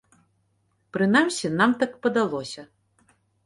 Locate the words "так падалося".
1.85-2.61